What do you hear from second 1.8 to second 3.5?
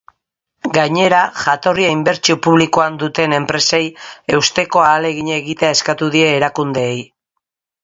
inbertsio publikoan duten